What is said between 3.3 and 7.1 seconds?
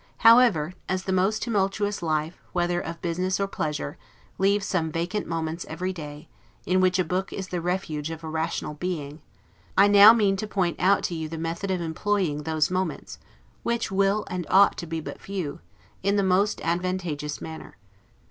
or pleasure, leaves some vacant moments every day, in which a